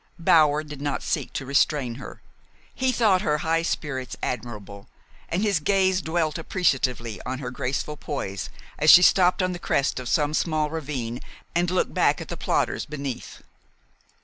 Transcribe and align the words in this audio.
Bower 0.17 0.63
did 0.63 0.81
not 0.81 1.03
seek 1.03 1.31
to 1.33 1.45
restrain 1.45 1.93
her. 2.01 2.21
He 2.73 2.91
thought 2.91 3.21
her 3.21 3.37
high 3.45 3.61
spirits 3.61 4.15
admirable, 4.23 4.87
and 5.29 5.43
his 5.43 5.59
gaze 5.59 6.01
dwelt 6.01 6.39
appreciatively 6.39 7.21
on 7.23 7.37
her 7.37 7.51
graceful 7.51 7.97
poise 7.97 8.49
as 8.79 8.89
she 8.89 9.03
stopped 9.03 9.43
on 9.43 9.51
the 9.51 9.59
crest 9.59 9.99
of 9.99 10.09
some 10.09 10.33
small 10.33 10.71
ravine 10.71 11.21
and 11.53 11.69
looked 11.69 11.93
back 11.93 12.19
at 12.19 12.29
the 12.29 12.35
plodders 12.35 12.87
beneath. 12.87 13.43